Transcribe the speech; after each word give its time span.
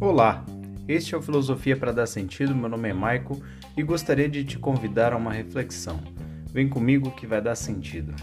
Olá, 0.00 0.44
este 0.86 1.14
é 1.14 1.18
o 1.18 1.22
Filosofia 1.22 1.76
para 1.76 1.92
Dar 1.92 2.06
Sentido. 2.06 2.54
Meu 2.54 2.68
nome 2.68 2.88
é 2.88 2.92
Maico 2.92 3.42
e 3.76 3.82
gostaria 3.82 4.28
de 4.28 4.44
te 4.44 4.58
convidar 4.58 5.12
a 5.12 5.16
uma 5.16 5.32
reflexão. 5.32 6.00
Vem 6.52 6.68
comigo 6.68 7.10
que 7.10 7.26
vai 7.26 7.42
dar 7.42 7.54
sentido. 7.56 8.14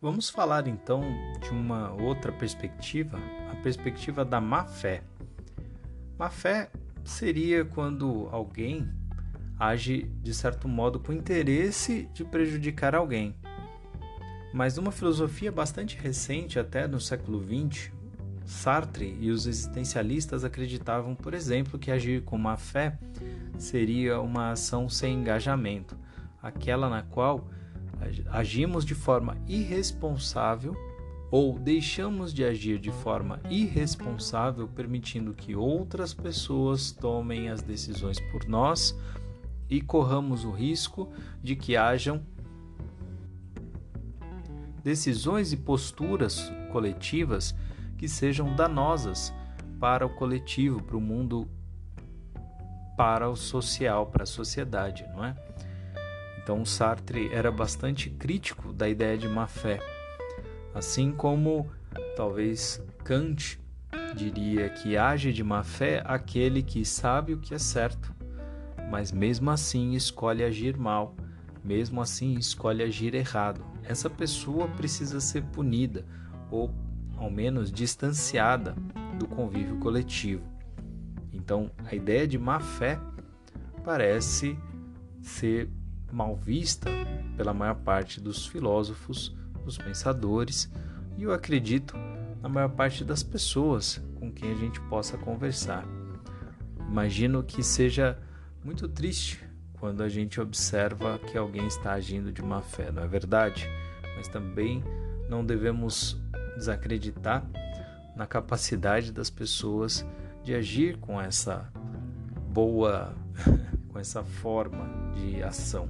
Vamos 0.00 0.30
falar 0.30 0.66
então 0.66 1.02
de 1.40 1.50
uma 1.50 1.92
outra 1.92 2.32
perspectiva, 2.32 3.18
a 3.52 3.56
perspectiva 3.62 4.24
da 4.24 4.40
má 4.40 4.64
fé. 4.64 5.02
Má 6.18 6.30
fé 6.30 6.70
seria 7.04 7.64
quando 7.64 8.28
alguém 8.32 8.88
age 9.62 10.10
de 10.20 10.34
certo 10.34 10.66
modo 10.66 10.98
com 10.98 11.12
interesse 11.12 12.08
de 12.12 12.24
prejudicar 12.24 12.94
alguém. 12.94 13.34
Mas 14.52 14.76
numa 14.76 14.90
filosofia 14.90 15.52
bastante 15.52 15.96
recente, 15.96 16.58
até 16.58 16.86
no 16.86 17.00
século 17.00 17.40
XX, 17.40 17.90
Sartre 18.44 19.16
e 19.20 19.30
os 19.30 19.46
existencialistas 19.46 20.44
acreditavam, 20.44 21.14
por 21.14 21.32
exemplo, 21.32 21.78
que 21.78 21.90
agir 21.92 22.22
com 22.22 22.36
má 22.36 22.56
fé 22.56 22.98
seria 23.56 24.20
uma 24.20 24.50
ação 24.50 24.88
sem 24.88 25.14
engajamento, 25.14 25.96
aquela 26.42 26.90
na 26.90 27.02
qual 27.02 27.48
agimos 28.30 28.84
de 28.84 28.96
forma 28.96 29.36
irresponsável 29.46 30.74
ou 31.30 31.58
deixamos 31.58 32.34
de 32.34 32.44
agir 32.44 32.78
de 32.78 32.90
forma 32.90 33.40
irresponsável, 33.48 34.68
permitindo 34.68 35.32
que 35.32 35.54
outras 35.54 36.12
pessoas 36.12 36.90
tomem 36.90 37.48
as 37.48 37.62
decisões 37.62 38.20
por 38.32 38.46
nós 38.46 38.94
e 39.72 39.80
corramos 39.80 40.44
o 40.44 40.50
risco 40.50 41.10
de 41.42 41.56
que 41.56 41.78
hajam 41.78 42.22
decisões 44.84 45.50
e 45.50 45.56
posturas 45.56 46.52
coletivas 46.70 47.54
que 47.96 48.06
sejam 48.06 48.54
danosas 48.54 49.32
para 49.80 50.04
o 50.04 50.10
coletivo, 50.10 50.82
para 50.82 50.94
o 50.94 51.00
mundo, 51.00 51.48
para 52.98 53.30
o 53.30 53.34
social, 53.34 54.08
para 54.08 54.24
a 54.24 54.26
sociedade, 54.26 55.06
não 55.14 55.24
é? 55.24 55.34
Então 56.42 56.62
Sartre 56.66 57.32
era 57.32 57.50
bastante 57.50 58.10
crítico 58.10 58.74
da 58.74 58.86
ideia 58.86 59.16
de 59.16 59.26
má 59.26 59.46
fé, 59.46 59.78
assim 60.74 61.10
como 61.12 61.66
talvez 62.14 62.78
Kant 63.04 63.58
diria 64.14 64.68
que 64.68 64.98
age 64.98 65.32
de 65.32 65.42
má 65.42 65.64
fé 65.64 66.02
aquele 66.04 66.62
que 66.62 66.84
sabe 66.84 67.32
o 67.32 67.38
que 67.38 67.54
é 67.54 67.58
certo, 67.58 68.11
mas 68.92 69.10
mesmo 69.10 69.50
assim 69.50 69.94
escolhe 69.94 70.44
agir 70.44 70.76
mal, 70.76 71.16
mesmo 71.64 71.98
assim 71.98 72.34
escolhe 72.34 72.82
agir 72.82 73.14
errado. 73.14 73.64
Essa 73.84 74.10
pessoa 74.10 74.68
precisa 74.68 75.18
ser 75.18 75.42
punida 75.44 76.04
ou 76.50 76.70
ao 77.16 77.30
menos 77.30 77.72
distanciada 77.72 78.76
do 79.18 79.26
convívio 79.26 79.78
coletivo. 79.78 80.44
Então, 81.32 81.70
a 81.86 81.94
ideia 81.94 82.28
de 82.28 82.36
má 82.36 82.60
fé 82.60 83.00
parece 83.82 84.58
ser 85.22 85.70
mal 86.12 86.36
vista 86.36 86.90
pela 87.34 87.54
maior 87.54 87.76
parte 87.76 88.20
dos 88.20 88.46
filósofos, 88.46 89.34
dos 89.64 89.78
pensadores 89.78 90.70
e 91.16 91.22
eu 91.22 91.32
acredito 91.32 91.96
na 92.42 92.48
maior 92.50 92.68
parte 92.68 93.06
das 93.06 93.22
pessoas 93.22 94.02
com 94.16 94.30
quem 94.30 94.52
a 94.52 94.54
gente 94.54 94.78
possa 94.82 95.16
conversar. 95.16 95.82
Imagino 96.86 97.42
que 97.42 97.62
seja 97.62 98.18
muito 98.64 98.88
triste 98.88 99.42
quando 99.78 100.02
a 100.02 100.08
gente 100.08 100.40
observa 100.40 101.18
que 101.18 101.36
alguém 101.36 101.66
está 101.66 101.92
agindo 101.92 102.30
de 102.30 102.42
má 102.42 102.62
fé, 102.62 102.92
não 102.92 103.02
é 103.02 103.08
verdade? 103.08 103.68
Mas 104.16 104.28
também 104.28 104.82
não 105.28 105.44
devemos 105.44 106.16
desacreditar 106.56 107.44
na 108.14 108.26
capacidade 108.26 109.10
das 109.10 109.30
pessoas 109.30 110.06
de 110.44 110.54
agir 110.54 110.98
com 110.98 111.20
essa 111.20 111.68
boa, 112.52 113.14
com 113.88 113.98
essa 113.98 114.22
forma 114.22 115.12
de 115.14 115.42
ação. 115.42 115.88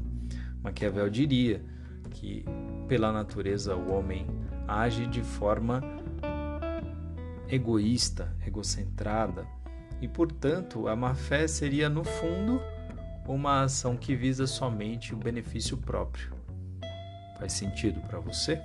Maquiavel 0.62 1.10
diria 1.10 1.62
que, 2.10 2.44
pela 2.88 3.12
natureza, 3.12 3.74
o 3.76 3.92
homem 3.92 4.26
age 4.66 5.06
de 5.06 5.22
forma 5.22 5.82
egoísta, 7.48 8.34
egocentrada, 8.46 9.46
e, 10.02 10.08
portanto, 10.08 10.88
a 10.88 10.96
má-fé 10.96 11.46
seria, 11.46 11.88
no 11.88 12.02
fundo, 12.02 12.60
uma 13.24 13.62
ação 13.62 13.96
que 13.96 14.16
visa 14.16 14.48
somente 14.48 15.14
o 15.14 15.16
benefício 15.16 15.76
próprio. 15.76 16.34
Faz 17.38 17.52
sentido 17.52 18.00
para 18.00 18.18
você? 18.18 18.60